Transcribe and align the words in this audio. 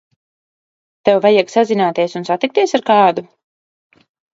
Tev 1.09 1.21
vajag 1.27 1.55
sazināties 1.57 2.19
un 2.23 2.29
satikties 2.33 2.77
ar 2.81 2.89
kādu? 2.93 3.31